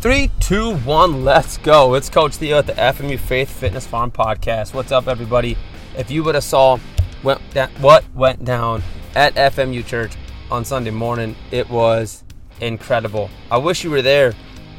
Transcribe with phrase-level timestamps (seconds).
[0.00, 1.94] Three, two, one, let's go.
[1.94, 4.72] It's Coach Theo at the FMU Faith Fitness Farm Podcast.
[4.72, 5.58] What's up, everybody?
[5.96, 6.78] If you would have saw
[7.22, 8.84] what went down
[9.16, 10.12] at FMU Church
[10.52, 12.22] on Sunday morning, it was
[12.60, 13.28] incredible.
[13.50, 14.34] I wish you were there.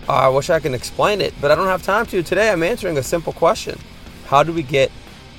[0.08, 2.24] I wish I could explain it, but I don't have time to.
[2.24, 3.78] Today, I'm answering a simple question
[4.28, 4.90] How do we get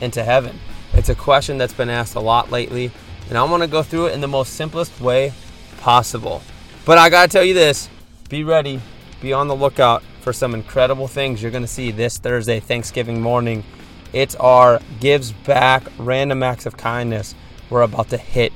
[0.02, 0.60] into heaven?
[0.92, 2.92] It's a question that's been asked a lot lately,
[3.30, 5.32] and I want to go through it in the most simplest way
[5.78, 6.42] possible.
[6.84, 7.88] But I got to tell you this
[8.28, 8.82] be ready,
[9.20, 13.20] be on the lookout for some incredible things you're going to see this Thursday, Thanksgiving
[13.20, 13.64] morning.
[14.12, 17.34] It's our Gives Back Random Acts of Kindness.
[17.68, 18.52] We're about to hit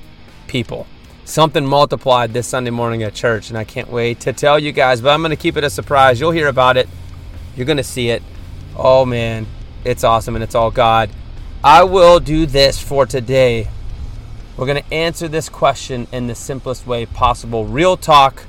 [0.46, 0.86] people.
[1.27, 5.00] Something multiplied this Sunday morning at church, and I can't wait to tell you guys,
[5.00, 6.19] but I'm going to keep it a surprise.
[6.19, 6.88] You'll hear about it,
[7.56, 8.22] you're going to see it.
[8.77, 9.46] Oh man,
[9.84, 11.10] it's awesome, and it's all God.
[11.62, 13.69] I will do this for today.
[14.56, 17.66] We're going to answer this question in the simplest way possible.
[17.66, 18.44] Real talk.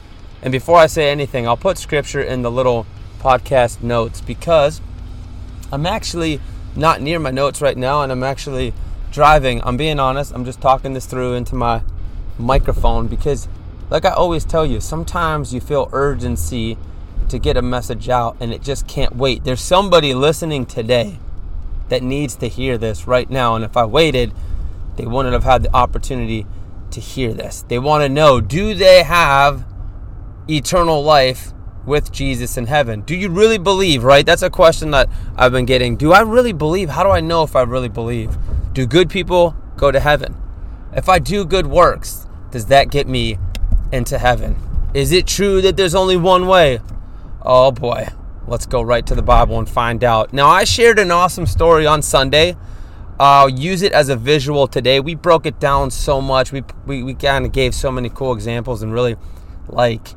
[0.46, 2.86] And before I say anything, I'll put scripture in the little
[3.20, 4.80] podcast notes because
[5.72, 6.40] I'm actually
[6.76, 8.72] not near my notes right now and I'm actually
[9.12, 9.60] driving.
[9.64, 10.32] I'm being honest.
[10.36, 11.82] I'm just talking this through into my
[12.38, 13.48] microphone because,
[13.90, 16.78] like I always tell you, sometimes you feel urgency
[17.30, 19.46] to get a message out and it just can't wait.
[19.46, 21.18] There's somebody listening today
[21.90, 23.56] that needs to hear this right now.
[23.56, 24.32] And if I waited,
[24.96, 26.46] they wouldn't have had the opportunity
[26.92, 27.64] to hear this.
[27.64, 29.66] They want to know do they have
[30.50, 31.52] eternal life
[31.86, 33.02] with Jesus in heaven?
[33.02, 34.26] Do you really believe, right?
[34.26, 35.96] That's a question that I've been getting.
[35.96, 36.90] Do I really believe?
[36.90, 38.36] How do I know if I really believe?
[38.74, 40.36] Do good people go to heaven?
[40.94, 43.38] If I do good works, does that get me
[43.92, 44.56] into heaven?
[44.94, 46.80] Is it true that there's only one way?
[47.42, 48.08] Oh boy,
[48.48, 50.34] let's go right to the Bible and find out.
[50.34, 52.56] Now, I shared an awesome story on Sunday.
[53.20, 55.00] I'll use it as a visual today.
[55.00, 56.52] We broke it down so much.
[56.52, 59.16] We, we, we kind of gave so many cool examples and really
[59.68, 60.10] like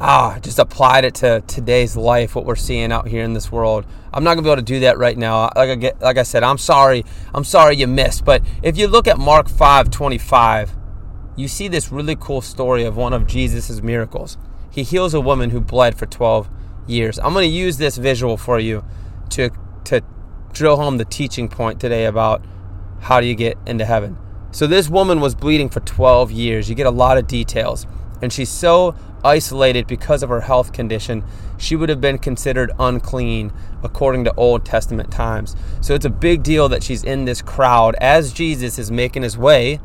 [0.00, 3.84] ah, just applied it to today's life, what we're seeing out here in this world.
[4.12, 5.50] I'm not gonna be able to do that right now.
[5.56, 7.04] Like I get, like I said, I'm sorry.
[7.34, 8.24] I'm sorry you missed.
[8.24, 10.76] But if you look at Mark 5, 25,
[11.36, 14.38] you see this really cool story of one of Jesus' miracles.
[14.70, 16.48] He heals a woman who bled for 12
[16.86, 17.18] years.
[17.18, 18.84] I'm gonna use this visual for you
[19.30, 19.50] to
[19.84, 20.02] to
[20.52, 22.44] drill home the teaching point today about
[23.00, 24.16] how do you get into heaven.
[24.50, 26.68] So this woman was bleeding for 12 years.
[26.68, 27.86] You get a lot of details.
[28.20, 31.24] And she's so isolated because of her health condition,
[31.56, 33.52] she would have been considered unclean
[33.82, 35.56] according to Old Testament times.
[35.80, 39.36] So it's a big deal that she's in this crowd as Jesus is making his
[39.36, 39.80] way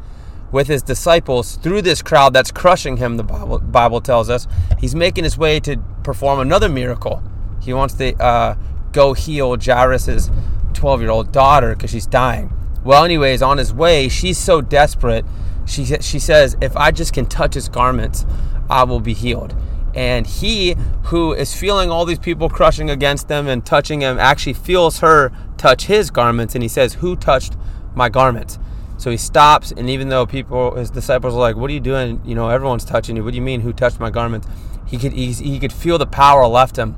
[0.52, 4.48] with his disciples through this crowd that's crushing him, the Bible, Bible tells us.
[4.80, 7.24] He's making his way to perform another miracle.
[7.62, 8.56] He wants to uh,
[8.92, 10.30] go heal Jairus'
[10.74, 12.54] 12 year old daughter because she's dying.
[12.84, 15.26] Well, anyways, on his way, she's so desperate.
[15.66, 18.26] She, she says, If I just can touch his garments,
[18.74, 19.56] I will be healed.
[19.94, 24.54] And he, who is feeling all these people crushing against him and touching him, actually
[24.54, 26.56] feels her touch his garments.
[26.56, 27.56] And he says, Who touched
[27.94, 28.58] my garments?
[28.98, 32.22] So he stops, and even though people, his disciples are like, "What are you doing?
[32.24, 33.24] You know, everyone's touching you.
[33.24, 33.62] What do you mean?
[33.62, 34.48] Who touched my garments?"
[34.86, 36.96] He could he, he could feel the power left him.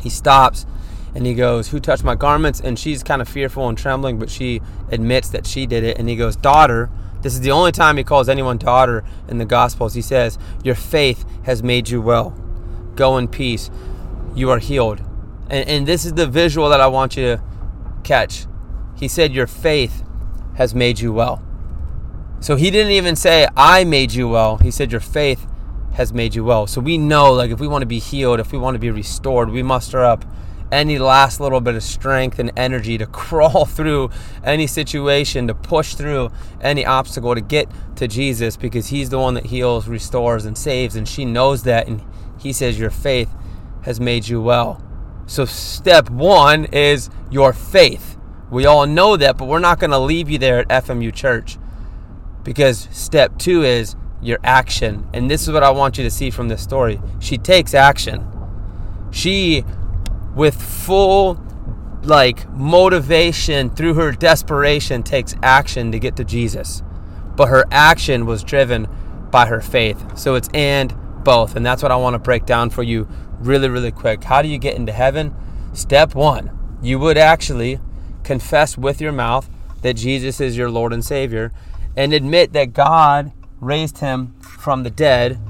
[0.00, 0.66] He stops,
[1.14, 4.30] and he goes, "Who touched my garments?" And she's kind of fearful and trembling, but
[4.30, 5.98] she admits that she did it.
[5.98, 6.90] And he goes, "Daughter."
[7.22, 9.94] This is the only time he calls anyone daughter in the Gospels.
[9.94, 12.30] He says, Your faith has made you well.
[12.96, 13.70] Go in peace.
[14.34, 15.00] You are healed.
[15.48, 17.42] And, and this is the visual that I want you to
[18.02, 18.46] catch.
[18.96, 20.02] He said, Your faith
[20.56, 21.42] has made you well.
[22.40, 24.56] So he didn't even say, I made you well.
[24.56, 25.46] He said, Your faith
[25.94, 26.66] has made you well.
[26.66, 28.90] So we know, like, if we want to be healed, if we want to be
[28.90, 30.24] restored, we muster up
[30.72, 34.10] any last little bit of strength and energy to crawl through
[34.42, 39.34] any situation, to push through any obstacle to get to Jesus because He's the one
[39.34, 40.96] that heals, restores, and saves.
[40.96, 41.86] And she knows that.
[41.86, 42.02] And
[42.38, 43.30] He says, Your faith
[43.82, 44.82] has made you well.
[45.26, 48.18] So, step one is your faith.
[48.50, 51.58] We all know that, but we're not going to leave you there at FMU Church
[52.42, 55.08] because step two is your action.
[55.12, 57.00] And this is what I want you to see from this story.
[57.18, 58.26] She takes action.
[59.10, 59.64] She
[60.34, 61.40] with full
[62.02, 66.82] like motivation through her desperation takes action to get to Jesus.
[67.36, 68.88] But her action was driven
[69.30, 70.18] by her faith.
[70.18, 70.94] So it's and
[71.24, 71.56] both.
[71.56, 73.08] And that's what I want to break down for you
[73.38, 74.24] really, really quick.
[74.24, 75.34] How do you get into heaven?
[75.72, 77.80] Step one, you would actually
[78.24, 79.48] confess with your mouth
[79.82, 81.52] that Jesus is your Lord and Savior
[81.96, 85.40] and admit that God raised him from the dead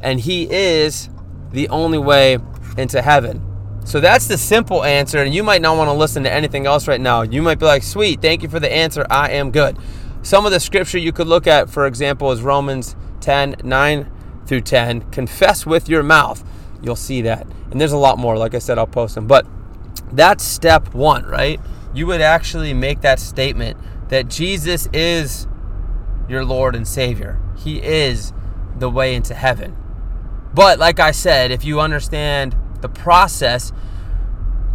[0.00, 1.08] and he is
[1.52, 2.38] the only way
[2.76, 3.51] into heaven.
[3.84, 6.86] So that's the simple answer, and you might not want to listen to anything else
[6.86, 7.22] right now.
[7.22, 9.06] You might be like, sweet, thank you for the answer.
[9.10, 9.76] I am good.
[10.22, 14.10] Some of the scripture you could look at, for example, is Romans 10 9
[14.46, 15.10] through 10.
[15.10, 16.44] Confess with your mouth.
[16.80, 17.46] You'll see that.
[17.70, 18.36] And there's a lot more.
[18.36, 19.26] Like I said, I'll post them.
[19.26, 19.46] But
[20.12, 21.60] that's step one, right?
[21.94, 23.78] You would actually make that statement
[24.08, 25.46] that Jesus is
[26.28, 27.40] your Lord and Savior.
[27.56, 28.32] He is
[28.78, 29.76] the way into heaven.
[30.54, 33.72] But like I said, if you understand the process,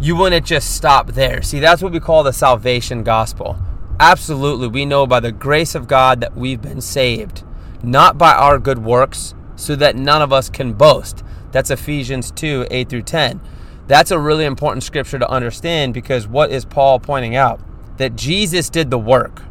[0.00, 1.42] you wouldn't just stop there.
[1.42, 3.58] See, that's what we call the salvation gospel.
[4.00, 7.44] Absolutely, we know by the grace of God that we've been saved,
[7.82, 11.24] not by our good works, so that none of us can boast.
[11.50, 13.40] That's Ephesians 2 8 through 10.
[13.88, 17.60] That's a really important scripture to understand because what is Paul pointing out?
[17.96, 19.42] That Jesus did the work.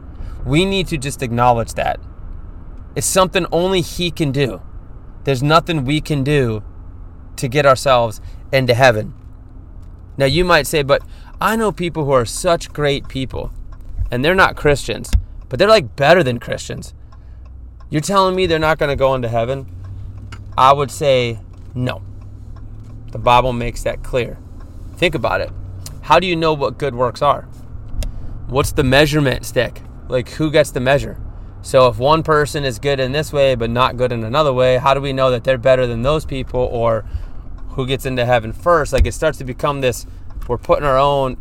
[0.45, 1.99] We need to just acknowledge that.
[2.95, 4.61] It's something only He can do.
[5.25, 6.63] There's nothing we can do
[7.35, 8.21] to get ourselves
[8.51, 9.13] into heaven.
[10.17, 11.03] Now, you might say, but
[11.39, 13.51] I know people who are such great people
[14.09, 15.11] and they're not Christians,
[15.49, 16.93] but they're like better than Christians.
[17.89, 19.65] You're telling me they're not going to go into heaven?
[20.57, 21.39] I would say
[21.75, 22.01] no.
[23.11, 24.37] The Bible makes that clear.
[24.95, 25.51] Think about it.
[26.01, 27.43] How do you know what good works are?
[28.47, 29.81] What's the measurement stick?
[30.07, 31.21] Like, who gets the measure?
[31.61, 34.77] So, if one person is good in this way but not good in another way,
[34.77, 37.05] how do we know that they're better than those people or
[37.77, 38.91] who gets into heaven first?
[38.91, 40.05] Like, it starts to become this
[40.47, 41.37] we're putting our own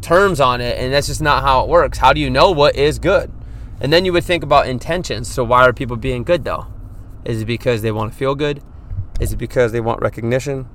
[0.00, 1.98] terms on it, and that's just not how it works.
[1.98, 3.30] How do you know what is good?
[3.80, 5.32] And then you would think about intentions.
[5.32, 6.66] So, why are people being good though?
[7.24, 8.62] Is it because they want to feel good?
[9.20, 10.68] Is it because they want recognition,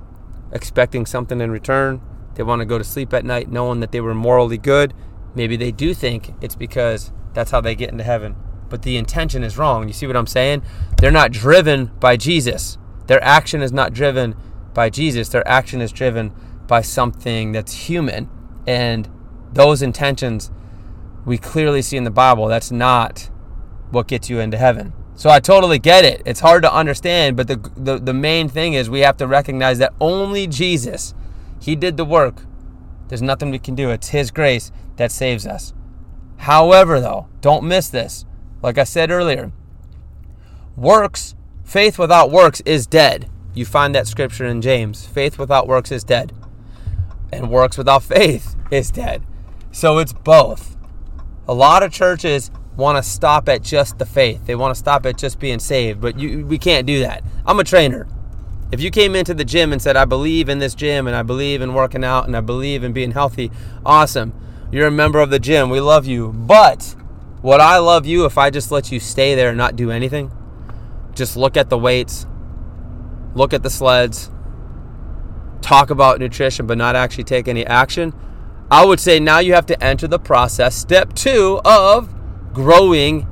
[0.52, 2.00] expecting something in return?
[2.34, 4.92] They want to go to sleep at night knowing that they were morally good.
[5.34, 8.36] Maybe they do think it's because that's how they get into heaven.
[8.68, 9.86] But the intention is wrong.
[9.88, 10.62] You see what I'm saying?
[10.98, 12.78] They're not driven by Jesus.
[13.06, 14.36] Their action is not driven
[14.76, 15.30] by Jesus.
[15.30, 16.32] Their action is driven
[16.66, 18.28] by something that's human.
[18.66, 19.08] And
[19.50, 20.50] those intentions
[21.24, 22.46] we clearly see in the Bible.
[22.46, 23.30] That's not
[23.90, 24.92] what gets you into heaven.
[25.14, 26.20] So I totally get it.
[26.26, 29.78] It's hard to understand, but the, the, the main thing is we have to recognize
[29.78, 31.14] that only Jesus,
[31.58, 32.42] He did the work.
[33.08, 33.88] There's nothing we can do.
[33.88, 35.72] It's His grace that saves us.
[36.36, 38.26] However, though, don't miss this.
[38.62, 39.52] Like I said earlier,
[40.76, 41.34] works,
[41.64, 43.30] faith without works is dead.
[43.56, 45.06] You find that scripture in James.
[45.06, 46.32] Faith without works is dead.
[47.32, 49.22] And works without faith is dead.
[49.72, 50.76] So it's both.
[51.48, 54.44] A lot of churches want to stop at just the faith.
[54.44, 57.24] They want to stop at just being saved, but you, we can't do that.
[57.46, 58.06] I'm a trainer.
[58.72, 61.22] If you came into the gym and said, I believe in this gym and I
[61.22, 63.50] believe in working out and I believe in being healthy,
[63.86, 64.34] awesome.
[64.70, 65.70] You're a member of the gym.
[65.70, 66.32] We love you.
[66.32, 66.94] But
[67.42, 70.30] would I love you if I just let you stay there and not do anything?
[71.14, 72.26] Just look at the weights,
[73.36, 74.30] look at the sleds,
[75.60, 78.12] talk about nutrition, but not actually take any action?
[78.70, 82.12] I would say now you have to enter the process, step two of
[82.52, 83.28] growing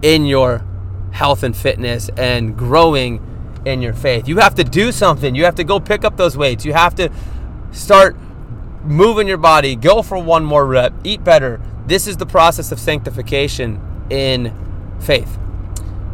[0.00, 0.64] in your
[1.10, 3.24] health and fitness and growing
[3.66, 4.28] in your faith.
[4.28, 5.34] You have to do something.
[5.34, 6.64] You have to go pick up those weights.
[6.64, 7.10] You have to
[7.72, 8.16] start
[8.84, 11.60] moving your body, go for one more rep, eat better.
[11.86, 14.54] This is the process of sanctification in
[15.00, 15.38] faith.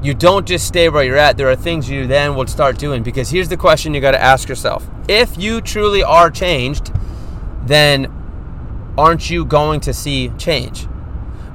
[0.05, 1.39] You don't just stay where you're at.
[1.39, 4.23] There are things you then will start doing because here's the question you got to
[4.23, 4.87] ask yourself.
[5.09, 6.93] If you truly are changed,
[7.65, 8.13] then
[8.99, 10.87] aren't you going to see change?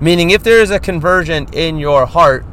[0.01, 2.43] Meaning, if there is a conversion in your heart,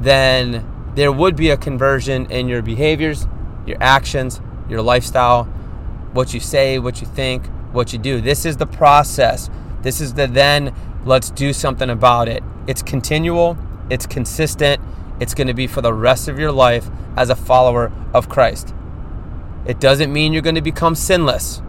[0.00, 0.66] then
[0.96, 3.28] there would be a conversion in your behaviors,
[3.66, 5.44] your actions, your lifestyle,
[6.14, 8.20] what you say, what you think, what you do.
[8.20, 9.50] This is the process.
[9.82, 12.42] This is the then let's do something about it.
[12.66, 13.56] It's continual,
[13.90, 14.80] it's consistent,
[15.20, 18.74] it's going to be for the rest of your life as a follower of Christ.
[19.66, 21.60] It doesn't mean you're going to become sinless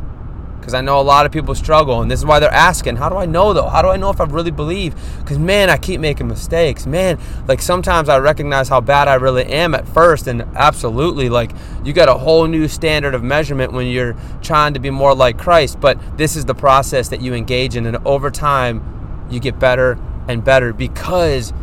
[0.62, 3.10] because I know a lot of people struggle, and this is why they're asking, How
[3.10, 3.68] do I know though?
[3.68, 4.96] How do I know if I really believe?
[5.20, 6.86] Because man, I keep making mistakes.
[6.86, 11.51] Man, like sometimes I recognize how bad I really am at first, and absolutely, like
[11.84, 15.40] you got a whole new standard of measurement when you're trying to be more like
[15.40, 15.80] Christ.
[15.80, 19.98] But this is the process that you engage in, and over time, you get better
[20.28, 21.54] and better because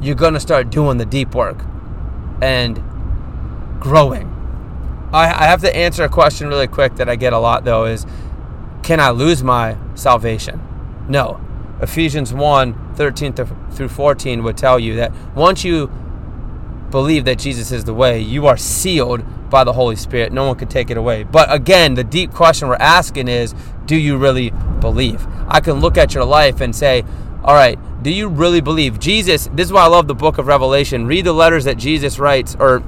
[0.00, 1.58] you're going to start doing the deep work
[2.42, 2.82] and
[3.80, 4.32] growing
[5.12, 7.84] I, I have to answer a question really quick that I get a lot though
[7.84, 8.06] is
[8.82, 10.60] can I lose my salvation?
[11.08, 11.40] No.
[11.80, 15.88] Ephesians 1 13 through 14 would tell you that once you
[16.90, 20.32] believe that Jesus is the way, you are sealed by the Holy Spirit.
[20.32, 21.24] No one can take it away.
[21.24, 23.54] But again, the deep question we're asking is
[23.86, 24.50] do you really
[24.80, 25.26] believe?
[25.48, 27.04] I can look at your life and say,
[27.44, 28.98] all right, do you really believe?
[28.98, 31.06] Jesus, this is why I love the book of Revelation.
[31.06, 32.82] Read the letters that Jesus writes, or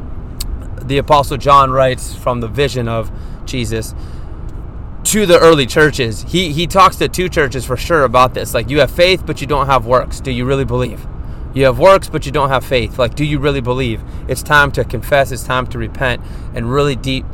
[0.83, 3.11] the Apostle John writes from the vision of
[3.45, 3.95] Jesus
[5.05, 6.23] to the early churches.
[6.29, 8.53] He he talks to two churches for sure about this.
[8.53, 10.21] Like you have faith but you don't have works.
[10.21, 11.07] Do you really believe?
[11.55, 12.99] You have works but you don't have faith.
[12.99, 14.03] Like do you really believe?
[14.29, 16.23] It's time to confess, it's time to repent
[16.55, 17.25] and really deep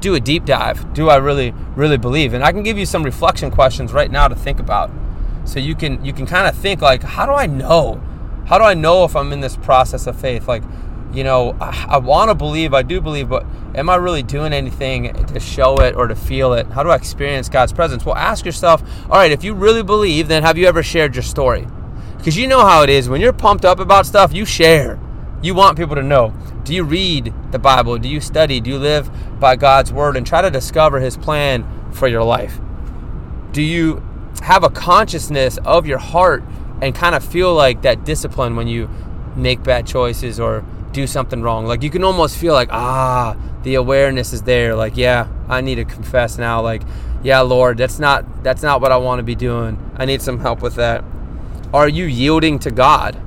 [0.00, 0.92] do a deep dive.
[0.94, 2.34] Do I really, really believe?
[2.34, 4.90] And I can give you some reflection questions right now to think about.
[5.44, 8.00] So you can you can kind of think like, how do I know?
[8.46, 10.48] How do I know if I'm in this process of faith?
[10.48, 10.62] Like,
[11.12, 13.44] you know, I, I want to believe, I do believe, but
[13.74, 16.66] am I really doing anything to show it or to feel it?
[16.68, 18.04] How do I experience God's presence?
[18.04, 21.22] Well, ask yourself, all right, if you really believe, then have you ever shared your
[21.22, 21.66] story?
[22.16, 23.08] Because you know how it is.
[23.08, 24.98] When you're pumped up about stuff, you share.
[25.42, 26.32] You want people to know.
[26.64, 27.98] Do you read the Bible?
[27.98, 28.60] Do you study?
[28.60, 32.60] Do you live by God's word and try to discover his plan for your life?
[33.50, 34.02] Do you
[34.42, 36.42] have a consciousness of your heart
[36.80, 38.90] and kind of feel like that discipline when you
[39.36, 41.66] make bad choices or do something wrong?
[41.66, 44.74] Like you can almost feel like, ah, the awareness is there.
[44.74, 46.60] Like, yeah, I need to confess now.
[46.60, 46.82] Like,
[47.22, 49.78] yeah, Lord, that's not that's not what I want to be doing.
[49.96, 51.04] I need some help with that.
[51.72, 53.20] Are you yielding to God?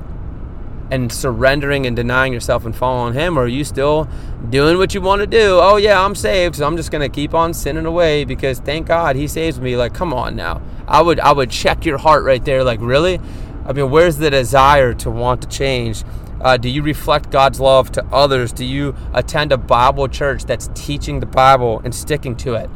[0.90, 4.08] And surrendering and denying yourself and following him or are you still
[4.50, 5.58] doing what you want to do?
[5.60, 8.86] Oh yeah i'm saved so i'm just going to keep on sinning away because thank
[8.86, 9.76] god he saves me.
[9.76, 10.62] Like come on now.
[10.86, 13.20] I would i would check your heart right there like really?
[13.64, 16.04] I mean where's the desire to want to change?
[16.40, 18.52] Uh, do you reflect god's love to others?
[18.52, 22.70] Do you attend a bible church that's teaching the bible and sticking to it?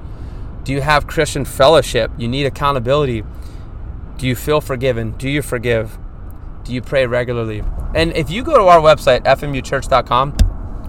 [0.65, 2.11] Do you have christian fellowship?
[2.19, 3.23] You need accountability.
[4.19, 5.13] Do you feel forgiven?
[5.13, 5.97] Do you forgive
[6.71, 7.63] do you pray regularly?
[7.95, 10.37] And if you go to our website, fmuchurch.com,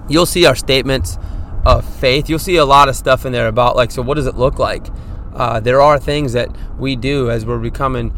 [0.07, 1.17] you'll see our statements
[1.65, 2.29] of faith.
[2.29, 4.59] You'll see a lot of stuff in there about, like, so what does it look
[4.59, 4.88] like?
[5.33, 8.13] Uh, there are things that we do as we're becoming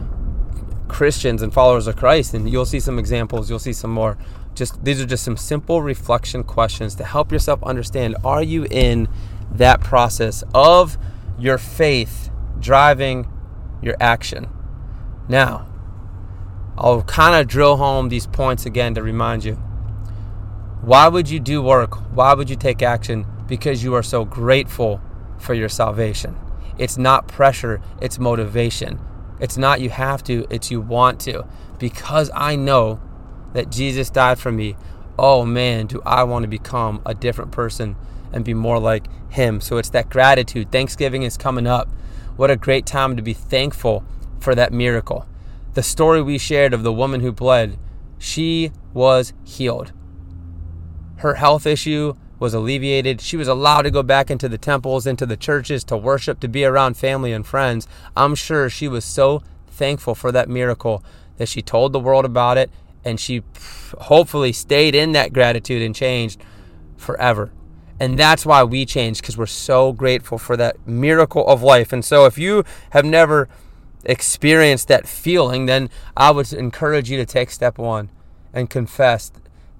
[0.90, 4.18] Christians and followers of Christ, and you'll see some examples, you'll see some more.
[4.54, 9.08] Just these are just some simple reflection questions to help yourself understand are you in
[9.52, 10.96] that process of
[11.40, 12.30] your faith
[12.60, 13.28] driving
[13.82, 14.48] your action?
[15.28, 15.73] Now,
[16.78, 19.56] I'll kind of drill home these points again to remind you.
[20.82, 21.96] Why would you do work?
[22.16, 23.26] Why would you take action?
[23.48, 25.00] Because you are so grateful
[25.38, 26.36] for your salvation.
[26.80, 29.00] It's not pressure, it's motivation.
[29.40, 31.46] It's not you have to, it's you want to.
[31.78, 33.00] Because I know
[33.54, 34.76] that Jesus died for me,
[35.20, 37.96] oh man, do I want to become a different person
[38.32, 39.62] and be more like Him.
[39.62, 40.72] So it's that gratitude.
[40.72, 41.88] Thanksgiving is coming up.
[42.36, 44.04] What a great time to be thankful
[44.40, 45.28] for that miracle
[45.74, 47.78] the story we shared of the woman who bled,
[48.18, 49.92] she was healed.
[51.18, 53.22] Her health issue was alleviated.
[53.22, 56.48] She was allowed to go back into the temples, into the churches to worship, to
[56.48, 57.88] be around family and friends.
[58.16, 61.04] I'm sure she was so thankful for that miracle
[61.38, 62.70] that she told the world about it
[63.06, 63.44] and she
[64.02, 66.42] hopefully stayed in that gratitude and changed
[66.98, 67.52] forever.
[68.00, 71.94] And that's why we changed because we're so grateful for that miracle of life.
[71.94, 73.48] And so if you have never
[74.06, 78.10] experience that feeling, then I would encourage you to take step one
[78.54, 79.32] and confess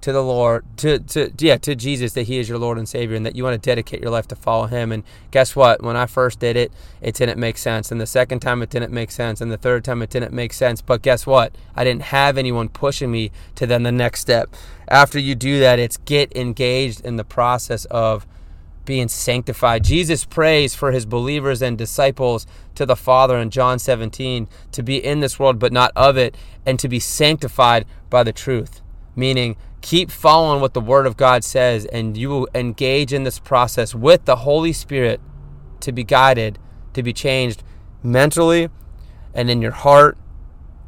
[0.04, 3.16] to the Lord, to, to yeah, to Jesus that He is your Lord and Savior,
[3.16, 4.92] and that you want to dedicate your life to follow Him.
[4.92, 5.82] And guess what?
[5.82, 8.92] When I first did it, it didn't make sense, and the second time it didn't
[8.92, 10.82] make sense, and the third time it didn't make sense.
[10.82, 11.56] But guess what?
[11.74, 14.54] I didn't have anyone pushing me to then the next step.
[14.88, 18.26] After you do that, it's get engaged in the process of
[18.84, 19.84] being sanctified.
[19.84, 25.02] Jesus prays for his believers and disciples to the Father in John 17 to be
[25.02, 26.36] in this world but not of it
[26.66, 28.80] and to be sanctified by the truth.
[29.16, 33.38] Meaning, keep following what the Word of God says and you will engage in this
[33.38, 35.20] process with the Holy Spirit
[35.80, 36.58] to be guided,
[36.94, 37.62] to be changed
[38.02, 38.68] mentally
[39.34, 40.16] and in your heart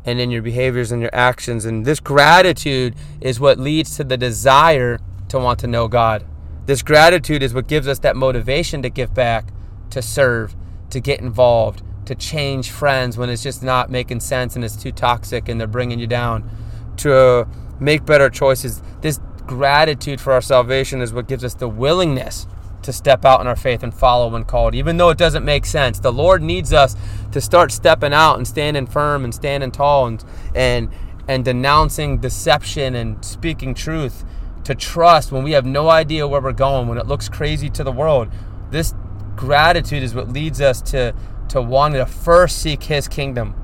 [0.04, 1.64] and in your behaviors and your actions.
[1.64, 4.98] And this gratitude is what leads to the desire
[5.28, 6.24] to want to know God.
[6.66, 9.52] This gratitude is what gives us that motivation to give back,
[9.90, 10.56] to serve,
[10.90, 14.90] to get involved, to change friends when it's just not making sense and it's too
[14.90, 16.48] toxic and they're bringing you down,
[16.96, 17.46] to
[17.78, 18.82] make better choices.
[19.00, 22.48] This gratitude for our salvation is what gives us the willingness
[22.82, 25.66] to step out in our faith and follow when called, even though it doesn't make
[25.66, 26.00] sense.
[26.00, 26.96] The Lord needs us
[27.30, 30.88] to start stepping out and standing firm and standing tall and and
[31.28, 34.24] and denouncing deception and speaking truth
[34.66, 37.84] to trust when we have no idea where we're going, when it looks crazy to
[37.84, 38.28] the world.
[38.70, 38.94] This
[39.36, 41.14] gratitude is what leads us to,
[41.50, 43.54] to wanting to first seek His kingdom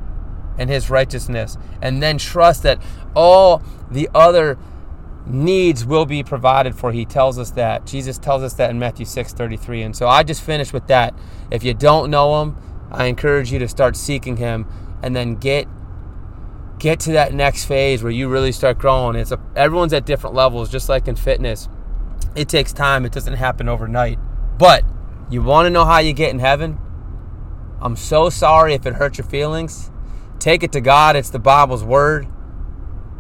[0.59, 2.81] and His righteousness, and then trust that
[3.17, 4.57] all the other
[5.27, 6.93] needs will be provided for.
[6.93, 7.85] He tells us that.
[7.85, 9.83] Jesus tells us that in Matthew 6 33.
[9.83, 11.15] And so I just finished with that.
[11.51, 12.57] If you don't know Him,
[12.93, 14.67] I encourage you to start seeking Him
[15.03, 15.67] and then get
[16.83, 19.15] get to that next phase where you really start growing.
[19.15, 21.69] It's a, everyone's at different levels, just like in fitness.
[22.35, 23.07] It takes time.
[23.07, 24.19] It doesn't happen overnight.
[24.59, 24.83] But
[25.31, 26.79] you want to know how you get in heaven?
[27.81, 29.93] I'm so sorry if it hurt your feelings.
[30.41, 31.15] Take it to God.
[31.15, 32.27] It's the Bible's word.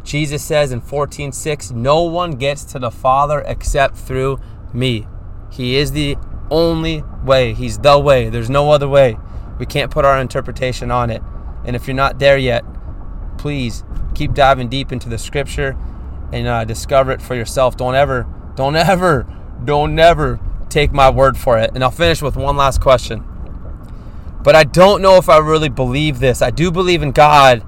[0.02, 4.40] Jesus says in 14:6, "No one gets to the Father except through
[4.73, 5.07] me."
[5.50, 6.16] He is the
[6.50, 7.54] only way.
[7.54, 8.28] He's the way.
[8.28, 9.19] There's no other way.
[9.61, 11.23] We can't put our interpretation on it.
[11.64, 12.64] And if you're not there yet,
[13.43, 13.83] please
[14.15, 15.77] keep diving deep into the scripture
[16.33, 17.77] and uh, discover it for yourself.
[17.77, 19.27] Don't ever, don't ever,
[19.65, 21.73] don't ever take my word for it.
[21.75, 23.25] And I'll finish with one last question.
[24.45, 26.41] But I don't know if I really believe this.
[26.41, 27.67] I do believe in God,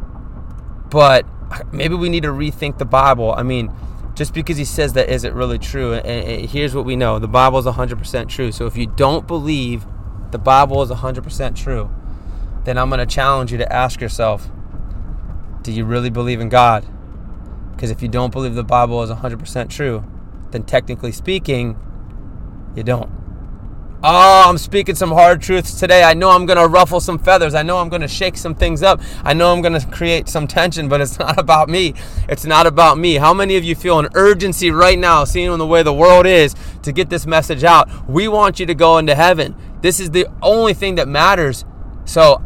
[0.90, 1.26] but
[1.72, 3.34] maybe we need to rethink the Bible.
[3.36, 3.72] I mean,
[4.14, 5.94] just because he says that, is it really true?
[5.94, 8.52] And, here's what we know the Bible is 100% true.
[8.52, 9.86] So if you don't believe
[10.30, 11.90] the Bible is 100% true,
[12.62, 14.48] then I'm going to challenge you to ask yourself
[15.64, 16.86] do you really believe in God?
[17.72, 20.04] Because if you don't believe the Bible is 100% true,
[20.52, 21.76] then technically speaking,
[22.76, 23.10] you don't.
[24.06, 26.04] Oh, I'm speaking some hard truths today.
[26.04, 27.54] I know I'm going to ruffle some feathers.
[27.54, 29.00] I know I'm going to shake some things up.
[29.24, 31.94] I know I'm going to create some tension, but it's not about me.
[32.28, 33.14] It's not about me.
[33.14, 36.54] How many of you feel an urgency right now, seeing the way the world is,
[36.82, 37.88] to get this message out?
[38.06, 39.56] We want you to go into heaven.
[39.80, 41.64] This is the only thing that matters.
[42.04, 42.42] So,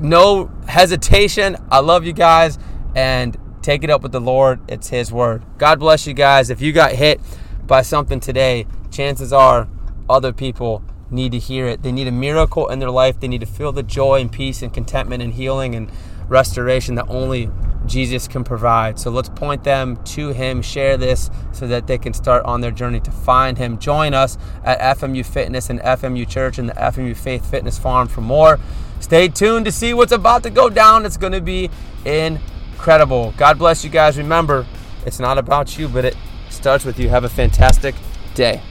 [0.00, 1.56] no hesitation.
[1.70, 2.58] I love you guys
[2.94, 4.60] and take it up with the Lord.
[4.68, 5.44] It's His word.
[5.58, 6.50] God bless you guys.
[6.50, 7.20] If you got hit
[7.66, 9.68] by something today, chances are
[10.08, 11.82] other people need to hear it.
[11.82, 13.20] They need a miracle in their life.
[13.20, 15.90] They need to feel the joy and peace and contentment and healing and
[16.28, 17.50] restoration that only
[17.86, 18.98] Jesus can provide.
[18.98, 22.70] So let's point them to Him, share this so that they can start on their
[22.70, 23.78] journey to find Him.
[23.78, 28.20] Join us at FMU Fitness and FMU Church and the FMU Faith Fitness Farm for
[28.20, 28.58] more.
[29.00, 31.04] Stay tuned to see what's about to go down.
[31.04, 31.70] It's going to be
[32.04, 33.34] incredible.
[33.36, 34.16] God bless you guys.
[34.16, 34.66] Remember,
[35.04, 36.16] it's not about you, but it
[36.50, 37.08] starts with you.
[37.08, 37.94] Have a fantastic
[38.34, 38.62] day.